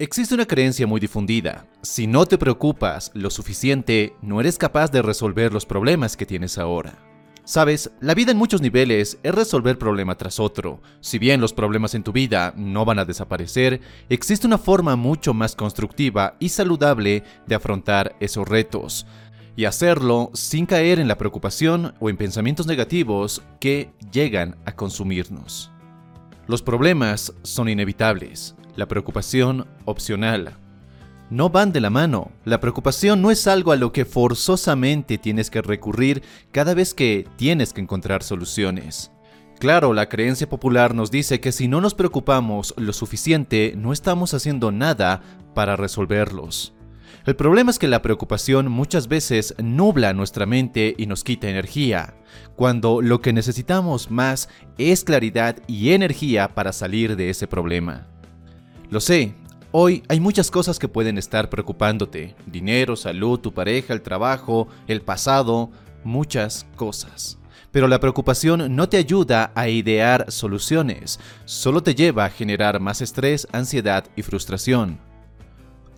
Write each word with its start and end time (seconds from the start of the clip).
Existe 0.00 0.34
una 0.34 0.46
creencia 0.46 0.86
muy 0.86 0.98
difundida. 0.98 1.66
Si 1.82 2.06
no 2.06 2.24
te 2.24 2.38
preocupas 2.38 3.10
lo 3.12 3.28
suficiente, 3.28 4.16
no 4.22 4.40
eres 4.40 4.56
capaz 4.56 4.90
de 4.90 5.02
resolver 5.02 5.52
los 5.52 5.66
problemas 5.66 6.16
que 6.16 6.24
tienes 6.24 6.56
ahora. 6.56 6.94
Sabes, 7.44 7.90
la 8.00 8.14
vida 8.14 8.32
en 8.32 8.38
muchos 8.38 8.62
niveles 8.62 9.18
es 9.22 9.34
resolver 9.34 9.76
problema 9.76 10.16
tras 10.16 10.40
otro. 10.40 10.80
Si 11.00 11.18
bien 11.18 11.42
los 11.42 11.52
problemas 11.52 11.94
en 11.94 12.02
tu 12.02 12.12
vida 12.12 12.54
no 12.56 12.86
van 12.86 12.98
a 12.98 13.04
desaparecer, 13.04 13.82
existe 14.08 14.46
una 14.46 14.56
forma 14.56 14.96
mucho 14.96 15.34
más 15.34 15.54
constructiva 15.54 16.34
y 16.40 16.48
saludable 16.48 17.22
de 17.46 17.54
afrontar 17.54 18.16
esos 18.20 18.48
retos. 18.48 19.06
Y 19.54 19.66
hacerlo 19.66 20.30
sin 20.32 20.64
caer 20.64 20.98
en 20.98 21.08
la 21.08 21.18
preocupación 21.18 21.92
o 22.00 22.08
en 22.08 22.16
pensamientos 22.16 22.66
negativos 22.66 23.42
que 23.60 23.92
llegan 24.10 24.56
a 24.64 24.72
consumirnos. 24.72 25.70
Los 26.46 26.62
problemas 26.62 27.34
son 27.42 27.68
inevitables, 27.68 28.56
la 28.80 28.88
preocupación 28.88 29.68
opcional. 29.84 30.56
No 31.28 31.50
van 31.50 31.70
de 31.70 31.80
la 31.80 31.90
mano. 31.90 32.32
La 32.44 32.58
preocupación 32.60 33.22
no 33.22 33.30
es 33.30 33.46
algo 33.46 33.70
a 33.70 33.76
lo 33.76 33.92
que 33.92 34.04
forzosamente 34.04 35.18
tienes 35.18 35.50
que 35.50 35.62
recurrir 35.62 36.22
cada 36.50 36.74
vez 36.74 36.92
que 36.92 37.28
tienes 37.36 37.72
que 37.72 37.82
encontrar 37.82 38.24
soluciones. 38.24 39.12
Claro, 39.60 39.92
la 39.92 40.08
creencia 40.08 40.48
popular 40.48 40.94
nos 40.94 41.10
dice 41.10 41.38
que 41.38 41.52
si 41.52 41.68
no 41.68 41.82
nos 41.82 41.94
preocupamos 41.94 42.74
lo 42.78 42.94
suficiente, 42.94 43.74
no 43.76 43.92
estamos 43.92 44.32
haciendo 44.32 44.72
nada 44.72 45.20
para 45.54 45.76
resolverlos. 45.76 46.72
El 47.26 47.36
problema 47.36 47.70
es 47.70 47.78
que 47.78 47.86
la 47.86 48.00
preocupación 48.00 48.72
muchas 48.72 49.06
veces 49.06 49.54
nubla 49.62 50.14
nuestra 50.14 50.46
mente 50.46 50.94
y 50.96 51.04
nos 51.04 51.22
quita 51.22 51.50
energía, 51.50 52.14
cuando 52.56 53.02
lo 53.02 53.20
que 53.20 53.34
necesitamos 53.34 54.10
más 54.10 54.48
es 54.78 55.04
claridad 55.04 55.56
y 55.66 55.90
energía 55.90 56.48
para 56.54 56.72
salir 56.72 57.16
de 57.16 57.28
ese 57.28 57.46
problema. 57.46 58.08
Lo 58.90 58.98
sé, 58.98 59.34
hoy 59.70 60.02
hay 60.08 60.18
muchas 60.18 60.50
cosas 60.50 60.80
que 60.80 60.88
pueden 60.88 61.16
estar 61.16 61.48
preocupándote, 61.48 62.34
dinero, 62.46 62.96
salud, 62.96 63.38
tu 63.38 63.54
pareja, 63.54 63.94
el 63.94 64.02
trabajo, 64.02 64.66
el 64.88 65.00
pasado, 65.00 65.70
muchas 66.02 66.66
cosas. 66.74 67.38
Pero 67.70 67.86
la 67.86 68.00
preocupación 68.00 68.74
no 68.74 68.88
te 68.88 68.96
ayuda 68.96 69.52
a 69.54 69.68
idear 69.68 70.32
soluciones, 70.32 71.20
solo 71.44 71.84
te 71.84 71.94
lleva 71.94 72.24
a 72.24 72.30
generar 72.30 72.80
más 72.80 73.00
estrés, 73.00 73.46
ansiedad 73.52 74.06
y 74.16 74.22
frustración. 74.22 74.98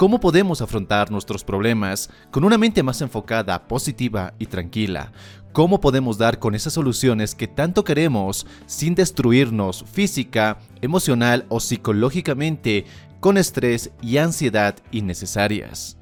¿Cómo 0.02 0.18
podemos 0.18 0.60
afrontar 0.60 1.12
nuestros 1.12 1.44
problemas 1.44 2.10
con 2.32 2.42
una 2.42 2.58
mente 2.58 2.82
más 2.82 3.00
enfocada, 3.02 3.68
positiva 3.68 4.34
y 4.36 4.46
tranquila? 4.46 5.12
¿Cómo 5.52 5.80
podemos 5.80 6.18
dar 6.18 6.40
con 6.40 6.56
esas 6.56 6.72
soluciones 6.72 7.36
que 7.36 7.46
tanto 7.46 7.84
queremos 7.84 8.44
sin 8.66 8.96
destruirnos 8.96 9.84
física, 9.92 10.58
emocional 10.80 11.46
o 11.50 11.60
psicológicamente 11.60 12.84
con 13.20 13.38
estrés 13.38 13.92
y 14.02 14.16
ansiedad 14.16 14.74
innecesarias? 14.90 15.98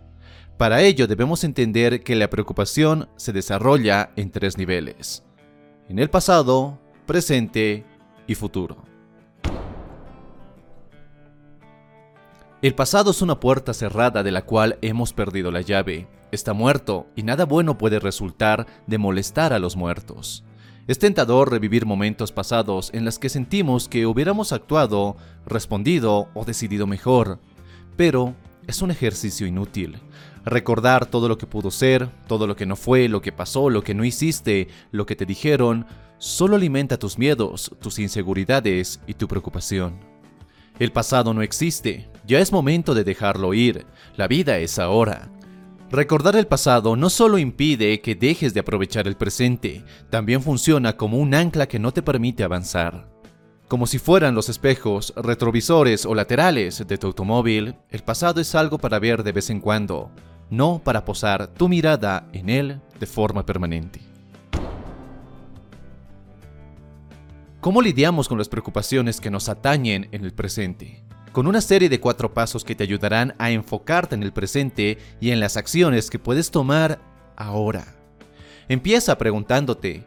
Para 0.56 0.80
ello 0.80 1.06
debemos 1.06 1.44
entender 1.44 2.02
que 2.02 2.16
la 2.16 2.30
preocupación 2.30 3.06
se 3.16 3.34
desarrolla 3.34 4.12
en 4.16 4.30
tres 4.30 4.56
niveles. 4.56 5.24
En 5.90 5.98
el 5.98 6.08
pasado, 6.08 6.80
presente 7.04 7.84
y 8.26 8.34
futuro. 8.34 8.89
El 12.62 12.75
pasado 12.75 13.11
es 13.12 13.22
una 13.22 13.41
puerta 13.41 13.72
cerrada 13.72 14.22
de 14.22 14.30
la 14.30 14.42
cual 14.42 14.77
hemos 14.83 15.14
perdido 15.14 15.50
la 15.50 15.62
llave. 15.62 16.08
Está 16.30 16.53
muerto 16.53 17.06
y 17.16 17.22
nada 17.22 17.47
bueno 17.47 17.78
puede 17.78 17.98
resultar 17.98 18.66
de 18.86 18.98
molestar 18.98 19.55
a 19.55 19.58
los 19.58 19.77
muertos. 19.77 20.44
Es 20.86 20.98
tentador 20.98 21.50
revivir 21.50 21.86
momentos 21.86 22.33
pasados 22.33 22.91
en 22.92 23.06
los 23.06 23.19
que 23.19 23.31
sentimos 23.31 23.88
que 23.88 24.05
hubiéramos 24.05 24.53
actuado, 24.53 25.16
respondido 25.47 26.28
o 26.34 26.44
decidido 26.44 26.86
mejor. 26.86 27.38
Pero 27.97 28.34
es 28.66 28.83
un 28.83 28.91
ejercicio 28.91 29.47
inútil. 29.47 29.97
Recordar 30.44 31.06
todo 31.06 31.28
lo 31.28 31.38
que 31.38 31.47
pudo 31.47 31.70
ser, 31.70 32.11
todo 32.27 32.47
lo 32.47 32.56
que 32.56 32.66
no 32.66 32.77
fue, 32.77 33.08
lo 33.08 33.22
que 33.22 33.33
pasó, 33.33 33.70
lo 33.70 33.83
que 33.83 33.94
no 33.94 34.05
hiciste, 34.05 34.69
lo 34.91 35.06
que 35.06 35.16
te 35.16 35.25
dijeron, 35.25 35.87
solo 36.19 36.56
alimenta 36.56 36.99
tus 36.99 37.16
miedos, 37.16 37.75
tus 37.81 37.99
inseguridades 37.99 39.00
y 39.06 39.15
tu 39.15 39.28
preocupación. 39.28 40.10
El 40.81 40.93
pasado 40.93 41.34
no 41.34 41.43
existe, 41.43 42.09
ya 42.30 42.38
es 42.38 42.52
momento 42.52 42.94
de 42.94 43.02
dejarlo 43.02 43.54
ir, 43.54 43.86
la 44.16 44.28
vida 44.28 44.58
es 44.58 44.78
ahora. 44.78 45.32
Recordar 45.91 46.36
el 46.36 46.46
pasado 46.46 46.94
no 46.94 47.10
solo 47.10 47.38
impide 47.38 48.00
que 48.00 48.14
dejes 48.14 48.54
de 48.54 48.60
aprovechar 48.60 49.08
el 49.08 49.16
presente, 49.16 49.84
también 50.10 50.40
funciona 50.40 50.96
como 50.96 51.19
un 51.19 51.34
ancla 51.34 51.66
que 51.66 51.80
no 51.80 51.90
te 51.92 52.02
permite 52.02 52.44
avanzar. 52.44 53.10
Como 53.66 53.88
si 53.88 53.98
fueran 53.98 54.36
los 54.36 54.48
espejos, 54.48 55.12
retrovisores 55.16 56.06
o 56.06 56.14
laterales 56.14 56.86
de 56.86 56.98
tu 56.98 57.08
automóvil, 57.08 57.74
el 57.88 58.04
pasado 58.04 58.40
es 58.40 58.54
algo 58.54 58.78
para 58.78 59.00
ver 59.00 59.24
de 59.24 59.32
vez 59.32 59.50
en 59.50 59.58
cuando, 59.58 60.12
no 60.50 60.80
para 60.84 61.04
posar 61.04 61.48
tu 61.48 61.69
mirada 61.69 62.28
en 62.32 62.48
él 62.48 62.80
de 63.00 63.06
forma 63.06 63.44
permanente. 63.44 64.00
¿Cómo 67.60 67.82
lidiamos 67.82 68.28
con 68.28 68.38
las 68.38 68.48
preocupaciones 68.48 69.20
que 69.20 69.30
nos 69.30 69.48
atañen 69.48 70.08
en 70.12 70.24
el 70.24 70.32
presente? 70.32 71.02
Con 71.32 71.46
una 71.46 71.60
serie 71.60 71.88
de 71.88 72.00
cuatro 72.00 72.34
pasos 72.34 72.64
que 72.64 72.74
te 72.74 72.82
ayudarán 72.82 73.34
a 73.38 73.52
enfocarte 73.52 74.16
en 74.16 74.24
el 74.24 74.32
presente 74.32 74.98
y 75.20 75.30
en 75.30 75.38
las 75.38 75.56
acciones 75.56 76.10
que 76.10 76.18
puedes 76.18 76.50
tomar 76.50 77.00
ahora. 77.36 77.94
Empieza 78.68 79.16
preguntándote, 79.16 80.06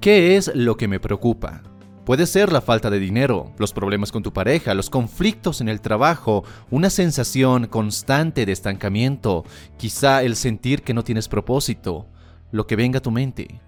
¿qué 0.00 0.36
es 0.36 0.50
lo 0.52 0.76
que 0.76 0.88
me 0.88 0.98
preocupa? 0.98 1.62
Puede 2.04 2.26
ser 2.26 2.52
la 2.52 2.60
falta 2.60 2.90
de 2.90 2.98
dinero, 2.98 3.52
los 3.56 3.72
problemas 3.72 4.10
con 4.10 4.24
tu 4.24 4.32
pareja, 4.32 4.74
los 4.74 4.90
conflictos 4.90 5.60
en 5.60 5.68
el 5.68 5.80
trabajo, 5.80 6.44
una 6.70 6.90
sensación 6.90 7.66
constante 7.66 8.44
de 8.44 8.52
estancamiento, 8.52 9.44
quizá 9.78 10.24
el 10.24 10.34
sentir 10.34 10.82
que 10.82 10.92
no 10.92 11.04
tienes 11.04 11.28
propósito, 11.28 12.08
lo 12.50 12.66
que 12.66 12.76
venga 12.76 12.98
a 12.98 13.02
tu 13.02 13.12
mente. 13.12 13.60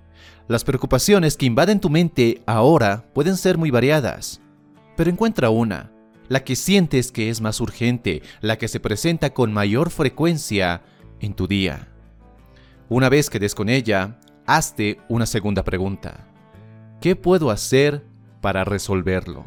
Las 0.49 0.65
preocupaciones 0.65 1.37
que 1.37 1.47
invaden 1.47 1.81
tu 1.81 1.89
mente 1.89 2.43
ahora 2.47 3.05
pueden 3.15 3.37
ser 3.37 3.59
muy 3.59 3.71
variadas, 3.71 4.41
pero 4.97 5.11
encuentra 5.11 5.51
una, 5.51 5.91
la 6.29 6.45
que 6.45 6.57
sientes 6.57 7.13
que 7.13 7.31
es 7.31 7.41
más 7.41 7.61
urgente, 7.61 8.23
la 8.41 8.59
que 8.59 8.69
se 8.69 8.81
presenta 8.81 9.33
con 9.33 9.53
mayor 9.53 9.91
frecuencia 9.91 10.83
en 11.21 11.35
tu 11.35 11.47
día. 11.47 11.89
Una 12.89 13.09
vez 13.09 13.31
que 13.31 13.39
des 13.39 13.55
con 13.55 13.69
ella, 13.69 14.19
hazte 14.47 14.99
una 15.09 15.27
segunda 15.27 15.65
pregunta. 15.65 16.29
¿Qué 17.01 17.17
puedo 17.17 17.51
hacer 17.51 18.05
para 18.41 18.65
resolverlo? 18.65 19.47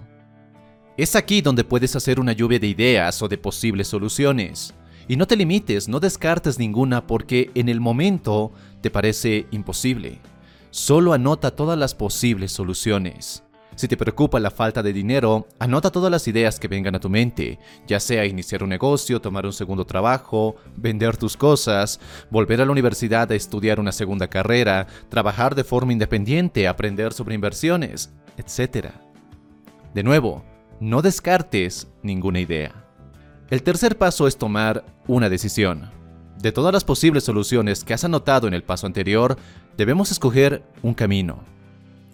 Es 0.97 1.15
aquí 1.15 1.41
donde 1.41 1.63
puedes 1.63 1.95
hacer 1.95 2.19
una 2.19 2.33
lluvia 2.33 2.59
de 2.59 2.67
ideas 2.67 3.21
o 3.21 3.29
de 3.29 3.37
posibles 3.37 3.87
soluciones. 3.87 4.73
Y 5.07 5.15
no 5.15 5.25
te 5.25 5.37
limites, 5.37 5.87
no 5.87 5.99
descartes 5.99 6.59
ninguna 6.59 7.07
porque 7.07 7.49
en 7.55 7.69
el 7.69 7.79
momento 7.79 8.51
te 8.81 8.91
parece 8.91 9.47
imposible. 9.51 10.19
Solo 10.71 11.13
anota 11.13 11.51
todas 11.55 11.79
las 11.79 11.95
posibles 11.95 12.51
soluciones. 12.51 13.43
Si 13.79 13.87
te 13.87 13.95
preocupa 13.95 14.41
la 14.41 14.51
falta 14.51 14.83
de 14.83 14.91
dinero, 14.91 15.47
anota 15.57 15.89
todas 15.89 16.11
las 16.11 16.27
ideas 16.27 16.59
que 16.59 16.67
vengan 16.67 16.95
a 16.95 16.99
tu 16.99 17.09
mente, 17.09 17.59
ya 17.87 18.01
sea 18.01 18.25
iniciar 18.25 18.61
un 18.61 18.67
negocio, 18.67 19.21
tomar 19.21 19.45
un 19.45 19.53
segundo 19.53 19.85
trabajo, 19.85 20.57
vender 20.75 21.15
tus 21.15 21.37
cosas, 21.37 22.01
volver 22.29 22.59
a 22.59 22.65
la 22.65 22.73
universidad 22.73 23.31
a 23.31 23.35
estudiar 23.35 23.79
una 23.79 23.93
segunda 23.93 24.27
carrera, 24.27 24.87
trabajar 25.07 25.55
de 25.55 25.63
forma 25.63 25.93
independiente, 25.93 26.67
aprender 26.67 27.13
sobre 27.13 27.35
inversiones, 27.35 28.11
etc. 28.35 28.89
De 29.93 30.03
nuevo, 30.03 30.43
no 30.81 31.01
descartes 31.01 31.87
ninguna 32.03 32.41
idea. 32.41 32.85
El 33.49 33.63
tercer 33.63 33.97
paso 33.97 34.27
es 34.27 34.37
tomar 34.37 34.83
una 35.07 35.29
decisión. 35.29 35.89
De 36.37 36.51
todas 36.51 36.73
las 36.73 36.83
posibles 36.83 37.23
soluciones 37.23 37.85
que 37.85 37.93
has 37.93 38.03
anotado 38.03 38.45
en 38.45 38.53
el 38.53 38.63
paso 38.63 38.87
anterior, 38.87 39.37
debemos 39.77 40.11
escoger 40.11 40.63
un 40.81 40.93
camino. 40.93 41.58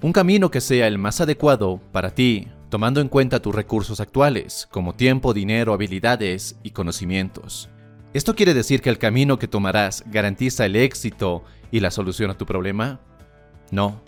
Un 0.05 0.13
camino 0.13 0.51
que 0.51 0.61
sea 0.61 0.85
el 0.85 0.99
más 0.99 1.19
adecuado 1.19 1.81
para 1.91 2.13
ti, 2.13 2.47
tomando 2.69 3.01
en 3.01 3.09
cuenta 3.09 3.41
tus 3.41 3.55
recursos 3.55 3.99
actuales, 3.99 4.67
como 4.69 4.93
tiempo, 4.93 5.33
dinero, 5.33 5.73
habilidades 5.73 6.59
y 6.61 6.69
conocimientos. 6.69 7.71
¿Esto 8.13 8.35
quiere 8.35 8.53
decir 8.53 8.84
que 8.84 8.91
el 8.91 8.99
camino 8.99 9.40
que 9.40 9.47
tomarás 9.47 10.03
garantiza 10.05 10.67
el 10.67 10.75
éxito 10.75 11.43
y 11.72 11.79
la 11.79 11.90
solución 11.90 12.29
a 12.29 12.37
tu 12.37 12.46
problema? 12.46 12.99
No. 13.72 14.03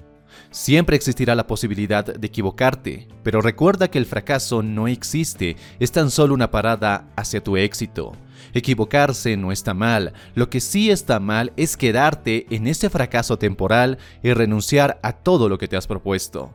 Siempre 0.51 0.95
existirá 0.95 1.33
la 1.33 1.47
posibilidad 1.47 2.05
de 2.05 2.27
equivocarte, 2.27 3.07
pero 3.23 3.41
recuerda 3.41 3.87
que 3.87 3.97
el 3.97 4.05
fracaso 4.05 4.61
no 4.61 4.87
existe, 4.87 5.55
es 5.79 5.91
tan 5.91 6.11
solo 6.11 6.35
una 6.35 6.51
parada 6.51 7.07
hacia 7.15 7.43
tu 7.43 7.57
éxito. 7.57 8.11
Equivocarse 8.53 9.37
no 9.37 9.51
está 9.51 9.73
mal, 9.73 10.13
lo 10.35 10.49
que 10.49 10.59
sí 10.59 10.89
está 10.89 11.19
mal 11.19 11.53
es 11.57 11.77
quedarte 11.77 12.45
en 12.49 12.67
ese 12.67 12.89
fracaso 12.89 13.37
temporal 13.37 13.97
y 14.23 14.33
renunciar 14.33 14.99
a 15.03 15.13
todo 15.13 15.49
lo 15.49 15.57
que 15.57 15.67
te 15.67 15.77
has 15.77 15.87
propuesto. 15.87 16.53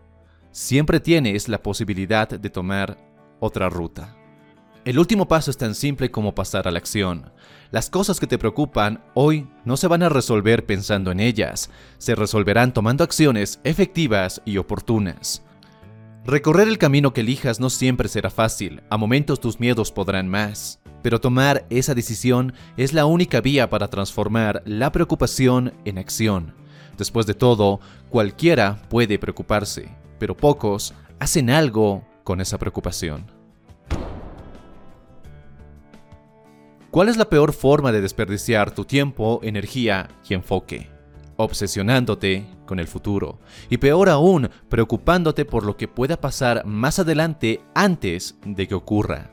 Siempre 0.51 1.01
tienes 1.01 1.49
la 1.49 1.63
posibilidad 1.63 2.29
de 2.29 2.51
tomar 2.51 2.99
otra 3.41 3.69
ruta. 3.69 4.17
El 4.85 4.99
último 4.99 5.29
paso 5.29 5.51
es 5.51 5.57
tan 5.57 5.77
simple 5.77 6.11
como 6.11 6.35
pasar 6.35 6.67
a 6.67 6.73
la 6.73 6.79
acción. 6.79 7.31
Las 7.71 7.89
cosas 7.89 8.19
que 8.19 8.27
te 8.27 8.37
preocupan 8.37 9.03
hoy 9.15 9.49
no 9.65 9.77
se 9.77 9.87
van 9.87 10.03
a 10.03 10.09
resolver 10.09 10.67
pensando 10.67 11.13
en 11.13 11.21
ellas, 11.21 11.71
se 11.99 12.17
resolverán 12.17 12.75
tomando 12.75 13.05
acciones 13.05 13.61
efectivas 13.63 14.43
y 14.45 14.59
oportunas. 14.59 15.43
Recorrer 16.25 16.69
el 16.69 16.79
camino 16.79 17.13
que 17.13 17.23
elijas 17.23 17.59
no 17.59 17.69
siempre 17.69 18.09
será 18.09 18.31
fácil, 18.31 18.81
a 18.91 18.97
momentos 18.97 19.41
tus 19.41 19.59
miedos 19.59 19.91
podrán 19.91 20.29
más, 20.29 20.79
pero 21.03 21.21
tomar 21.21 21.67
esa 21.69 21.95
decisión 21.95 22.55
es 22.77 22.93
la 22.93 23.07
única 23.07 23.41
vía 23.41 23.69
para 23.69 23.89
transformar 23.89 24.63
la 24.65 24.93
preocupación 24.93 25.75
en 25.85 25.99
acción. 25.99 26.55
Después 26.97 27.27
de 27.27 27.35
todo, 27.35 27.81
cualquiera 28.09 28.81
puede 28.89 29.19
preocuparse, 29.19 29.89
pero 30.21 30.37
pocos 30.37 30.95
hacen 31.19 31.51
algo 31.51 32.07
con 32.23 32.41
esa 32.41 32.57
preocupación. 32.57 33.27
¿Cuál 36.93 37.09
es 37.09 37.17
la 37.17 37.29
peor 37.29 37.53
forma 37.53 37.91
de 37.91 38.01
desperdiciar 38.01 38.73
tu 38.73 38.85
tiempo, 38.85 39.41
energía 39.43 40.09
y 40.29 40.35
enfoque? 40.35 40.92
Obsesionándote 41.43 42.47
con 42.67 42.79
el 42.79 42.87
futuro. 42.87 43.41
Y 43.69 43.79
peor 43.79 44.09
aún, 44.09 44.49
preocupándote 44.69 45.45
por 45.45 45.65
lo 45.65 45.77
que 45.77 45.89
pueda 45.89 46.21
pasar 46.21 46.65
más 46.65 47.01
adelante 47.01 47.61
antes 47.75 48.37
de 48.47 48.69
que 48.69 48.77
ocurra. 48.77 49.33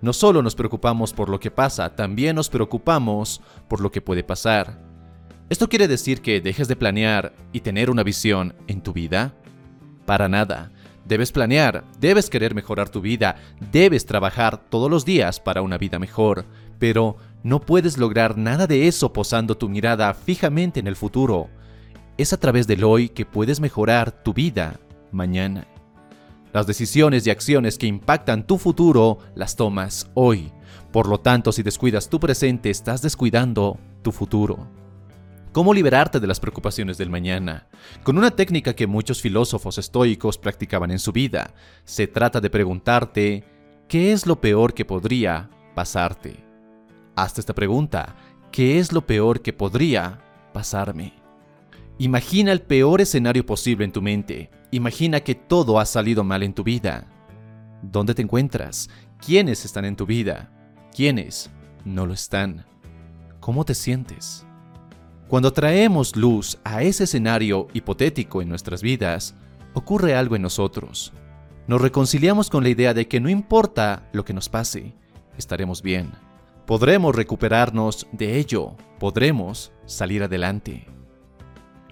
No 0.00 0.14
solo 0.14 0.40
nos 0.40 0.54
preocupamos 0.54 1.12
por 1.12 1.28
lo 1.28 1.38
que 1.38 1.50
pasa, 1.50 1.94
también 1.94 2.36
nos 2.36 2.48
preocupamos 2.48 3.42
por 3.68 3.82
lo 3.82 3.90
que 3.90 4.00
puede 4.00 4.24
pasar. 4.24 4.80
¿Esto 5.50 5.68
quiere 5.68 5.88
decir 5.88 6.22
que 6.22 6.40
dejes 6.40 6.68
de 6.68 6.76
planear 6.76 7.34
y 7.52 7.60
tener 7.60 7.90
una 7.90 8.02
visión 8.02 8.54
en 8.66 8.80
tu 8.80 8.94
vida? 8.94 9.34
Para 10.06 10.30
nada. 10.30 10.72
Debes 11.04 11.32
planear, 11.32 11.84
debes 12.00 12.30
querer 12.30 12.54
mejorar 12.54 12.88
tu 12.88 13.02
vida, 13.02 13.36
debes 13.72 14.06
trabajar 14.06 14.56
todos 14.70 14.90
los 14.90 15.04
días 15.04 15.38
para 15.38 15.60
una 15.60 15.76
vida 15.76 15.98
mejor, 15.98 16.46
pero 16.78 17.18
no 17.42 17.60
puedes 17.60 17.98
lograr 17.98 18.36
nada 18.36 18.66
de 18.66 18.88
eso 18.88 19.12
posando 19.12 19.56
tu 19.56 19.68
mirada 19.68 20.12
fijamente 20.14 20.80
en 20.80 20.86
el 20.86 20.96
futuro. 20.96 21.48
Es 22.18 22.32
a 22.32 22.40
través 22.40 22.66
del 22.66 22.84
hoy 22.84 23.08
que 23.08 23.26
puedes 23.26 23.60
mejorar 23.60 24.10
tu 24.10 24.32
vida 24.32 24.80
mañana. 25.12 25.66
Las 26.52 26.66
decisiones 26.66 27.26
y 27.26 27.30
acciones 27.30 27.76
que 27.76 27.86
impactan 27.86 28.46
tu 28.46 28.58
futuro 28.58 29.18
las 29.34 29.56
tomas 29.56 30.10
hoy. 30.14 30.52
Por 30.90 31.08
lo 31.08 31.20
tanto, 31.20 31.52
si 31.52 31.62
descuidas 31.62 32.08
tu 32.08 32.18
presente, 32.18 32.70
estás 32.70 33.02
descuidando 33.02 33.78
tu 34.02 34.12
futuro. 34.12 34.66
¿Cómo 35.52 35.72
liberarte 35.72 36.20
de 36.20 36.26
las 36.26 36.40
preocupaciones 36.40 36.98
del 36.98 37.10
mañana? 37.10 37.66
Con 38.02 38.18
una 38.18 38.30
técnica 38.30 38.74
que 38.74 38.86
muchos 38.86 39.20
filósofos 39.20 39.78
estoicos 39.78 40.38
practicaban 40.38 40.90
en 40.90 40.98
su 40.98 41.12
vida. 41.12 41.54
Se 41.84 42.06
trata 42.06 42.40
de 42.40 42.50
preguntarte, 42.50 43.44
¿qué 43.88 44.12
es 44.12 44.26
lo 44.26 44.40
peor 44.40 44.74
que 44.74 44.84
podría 44.84 45.50
pasarte? 45.74 46.45
Hazte 47.16 47.40
esta 47.40 47.54
pregunta, 47.54 48.14
¿qué 48.52 48.78
es 48.78 48.92
lo 48.92 49.06
peor 49.06 49.40
que 49.40 49.54
podría 49.54 50.20
pasarme? 50.52 51.14
Imagina 51.96 52.52
el 52.52 52.60
peor 52.60 53.00
escenario 53.00 53.46
posible 53.46 53.86
en 53.86 53.92
tu 53.92 54.02
mente. 54.02 54.50
Imagina 54.70 55.20
que 55.20 55.34
todo 55.34 55.80
ha 55.80 55.86
salido 55.86 56.24
mal 56.24 56.42
en 56.42 56.52
tu 56.52 56.62
vida. 56.62 57.06
¿Dónde 57.80 58.14
te 58.14 58.20
encuentras? 58.20 58.90
¿Quiénes 59.24 59.64
están 59.64 59.86
en 59.86 59.96
tu 59.96 60.04
vida? 60.04 60.52
¿Quiénes 60.94 61.50
no 61.86 62.04
lo 62.04 62.12
están? 62.12 62.66
¿Cómo 63.40 63.64
te 63.64 63.74
sientes? 63.74 64.44
Cuando 65.26 65.54
traemos 65.54 66.16
luz 66.16 66.58
a 66.64 66.82
ese 66.82 67.04
escenario 67.04 67.68
hipotético 67.72 68.42
en 68.42 68.50
nuestras 68.50 68.82
vidas, 68.82 69.34
ocurre 69.72 70.14
algo 70.14 70.36
en 70.36 70.42
nosotros. 70.42 71.14
Nos 71.66 71.80
reconciliamos 71.80 72.50
con 72.50 72.62
la 72.62 72.68
idea 72.68 72.92
de 72.92 73.08
que 73.08 73.20
no 73.20 73.30
importa 73.30 74.06
lo 74.12 74.22
que 74.22 74.34
nos 74.34 74.50
pase, 74.50 74.92
estaremos 75.38 75.80
bien 75.80 76.25
podremos 76.66 77.14
recuperarnos 77.14 78.08
de 78.12 78.38
ello, 78.38 78.76
podremos 78.98 79.72
salir 79.86 80.22
adelante. 80.24 80.86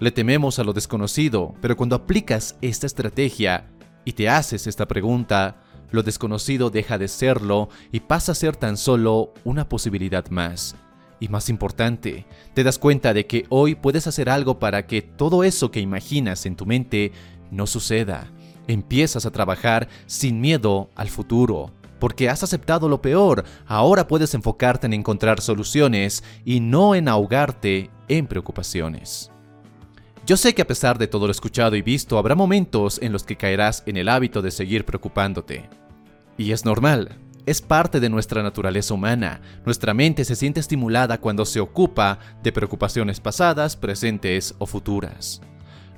Le 0.00 0.10
tememos 0.10 0.58
a 0.58 0.64
lo 0.64 0.72
desconocido, 0.72 1.54
pero 1.60 1.76
cuando 1.76 1.94
aplicas 1.94 2.56
esta 2.60 2.86
estrategia 2.86 3.70
y 4.04 4.12
te 4.12 4.28
haces 4.28 4.66
esta 4.66 4.86
pregunta, 4.86 5.62
lo 5.92 6.02
desconocido 6.02 6.70
deja 6.70 6.98
de 6.98 7.06
serlo 7.06 7.68
y 7.92 8.00
pasa 8.00 8.32
a 8.32 8.34
ser 8.34 8.56
tan 8.56 8.76
solo 8.76 9.32
una 9.44 9.68
posibilidad 9.68 10.28
más. 10.30 10.74
Y 11.20 11.28
más 11.28 11.48
importante, 11.48 12.26
te 12.52 12.64
das 12.64 12.78
cuenta 12.80 13.14
de 13.14 13.26
que 13.26 13.46
hoy 13.48 13.76
puedes 13.76 14.08
hacer 14.08 14.28
algo 14.28 14.58
para 14.58 14.86
que 14.88 15.00
todo 15.00 15.44
eso 15.44 15.70
que 15.70 15.80
imaginas 15.80 16.44
en 16.44 16.56
tu 16.56 16.66
mente 16.66 17.12
no 17.52 17.68
suceda. 17.68 18.26
Empiezas 18.66 19.24
a 19.24 19.30
trabajar 19.30 19.88
sin 20.06 20.40
miedo 20.40 20.90
al 20.96 21.08
futuro, 21.08 21.70
porque 22.04 22.28
has 22.28 22.42
aceptado 22.42 22.86
lo 22.86 23.00
peor, 23.00 23.44
ahora 23.64 24.06
puedes 24.06 24.34
enfocarte 24.34 24.84
en 24.84 24.92
encontrar 24.92 25.40
soluciones 25.40 26.22
y 26.44 26.60
no 26.60 26.94
en 26.94 27.08
ahogarte 27.08 27.90
en 28.08 28.26
preocupaciones. 28.26 29.30
Yo 30.26 30.36
sé 30.36 30.54
que 30.54 30.60
a 30.60 30.66
pesar 30.66 30.98
de 30.98 31.06
todo 31.06 31.24
lo 31.24 31.30
escuchado 31.30 31.76
y 31.76 31.80
visto, 31.80 32.18
habrá 32.18 32.34
momentos 32.34 33.00
en 33.00 33.10
los 33.10 33.24
que 33.24 33.38
caerás 33.38 33.82
en 33.86 33.96
el 33.96 34.10
hábito 34.10 34.42
de 34.42 34.50
seguir 34.50 34.84
preocupándote. 34.84 35.70
Y 36.36 36.52
es 36.52 36.66
normal, 36.66 37.18
es 37.46 37.62
parte 37.62 38.00
de 38.00 38.10
nuestra 38.10 38.42
naturaleza 38.42 38.92
humana. 38.92 39.40
Nuestra 39.64 39.94
mente 39.94 40.26
se 40.26 40.36
siente 40.36 40.60
estimulada 40.60 41.22
cuando 41.22 41.46
se 41.46 41.60
ocupa 41.60 42.18
de 42.42 42.52
preocupaciones 42.52 43.18
pasadas, 43.18 43.76
presentes 43.76 44.54
o 44.58 44.66
futuras. 44.66 45.40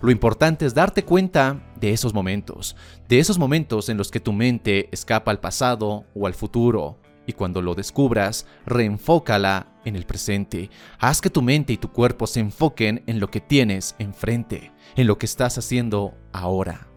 Lo 0.01 0.11
importante 0.11 0.67
es 0.67 0.75
darte 0.75 1.05
cuenta 1.05 1.63
de 1.81 1.93
esos 1.93 2.13
momentos, 2.13 2.77
de 3.09 3.19
esos 3.19 3.39
momentos 3.39 3.89
en 3.89 3.97
los 3.97 4.11
que 4.11 4.21
tu 4.21 4.33
mente 4.33 4.89
escapa 4.93 5.31
al 5.31 5.41
pasado 5.41 6.05
o 6.15 6.27
al 6.27 6.35
futuro. 6.35 6.99
Y 7.27 7.33
cuando 7.33 7.61
lo 7.61 7.75
descubras, 7.75 8.47
reenfócala 8.67 9.67
en 9.85 9.97
el 9.97 10.07
presente. 10.07 10.71
Haz 10.99 11.21
que 11.21 11.31
tu 11.31 11.43
mente 11.43 11.73
y 11.73 11.77
tu 11.77 11.91
cuerpo 11.91 12.27
se 12.27 12.41
enfoquen 12.41 13.03
en 13.07 13.19
lo 13.19 13.31
que 13.31 13.41
tienes 13.41 13.97
enfrente, 13.99 14.73
en 14.97 15.07
lo 15.07 15.19
que 15.19 15.27
estás 15.27 15.59
haciendo 15.59 16.15
ahora. 16.33 16.89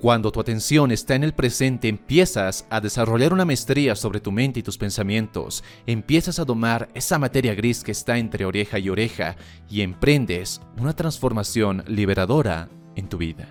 Cuando 0.00 0.32
tu 0.32 0.40
atención 0.40 0.92
está 0.92 1.14
en 1.14 1.24
el 1.24 1.34
presente, 1.34 1.86
empiezas 1.86 2.64
a 2.70 2.80
desarrollar 2.80 3.34
una 3.34 3.44
maestría 3.44 3.94
sobre 3.94 4.20
tu 4.20 4.32
mente 4.32 4.60
y 4.60 4.62
tus 4.62 4.78
pensamientos, 4.78 5.62
empiezas 5.86 6.38
a 6.38 6.46
domar 6.46 6.88
esa 6.94 7.18
materia 7.18 7.54
gris 7.54 7.84
que 7.84 7.92
está 7.92 8.16
entre 8.16 8.46
oreja 8.46 8.78
y 8.78 8.88
oreja 8.88 9.36
y 9.68 9.82
emprendes 9.82 10.62
una 10.78 10.96
transformación 10.96 11.84
liberadora 11.86 12.70
en 12.96 13.10
tu 13.10 13.18
vida. 13.18 13.48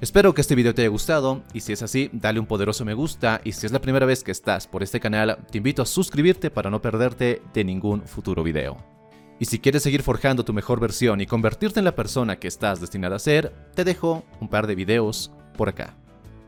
Espero 0.00 0.34
que 0.34 0.40
este 0.40 0.54
video 0.54 0.72
te 0.72 0.82
haya 0.82 0.90
gustado 0.90 1.42
y 1.52 1.62
si 1.62 1.72
es 1.72 1.82
así, 1.82 2.10
dale 2.12 2.38
un 2.38 2.46
poderoso 2.46 2.84
me 2.84 2.94
gusta 2.94 3.40
y 3.42 3.50
si 3.50 3.66
es 3.66 3.72
la 3.72 3.80
primera 3.80 4.06
vez 4.06 4.22
que 4.22 4.30
estás 4.30 4.68
por 4.68 4.84
este 4.84 5.00
canal, 5.00 5.38
te 5.50 5.58
invito 5.58 5.82
a 5.82 5.86
suscribirte 5.86 6.52
para 6.52 6.70
no 6.70 6.80
perderte 6.80 7.42
de 7.52 7.64
ningún 7.64 8.02
futuro 8.02 8.44
video. 8.44 8.93
Y 9.38 9.46
si 9.46 9.58
quieres 9.58 9.82
seguir 9.82 10.02
forjando 10.02 10.44
tu 10.44 10.52
mejor 10.52 10.80
versión 10.80 11.20
y 11.20 11.26
convertirte 11.26 11.80
en 11.80 11.84
la 11.84 11.96
persona 11.96 12.38
que 12.38 12.48
estás 12.48 12.80
destinada 12.80 13.16
a 13.16 13.18
ser, 13.18 13.52
te 13.74 13.84
dejo 13.84 14.24
un 14.40 14.48
par 14.48 14.66
de 14.66 14.74
videos 14.74 15.32
por 15.56 15.68
acá. 15.68 15.96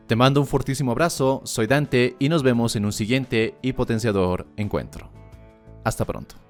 Te 0.07 0.15
mando 0.15 0.39
un 0.39 0.47
fortísimo 0.47 0.91
abrazo, 0.91 1.41
soy 1.43 1.67
Dante 1.67 2.15
y 2.17 2.29
nos 2.29 2.43
vemos 2.43 2.77
en 2.77 2.85
un 2.85 2.93
siguiente 2.93 3.55
y 3.61 3.73
potenciador 3.73 4.47
encuentro. 4.55 5.11
Hasta 5.83 6.05
pronto. 6.05 6.46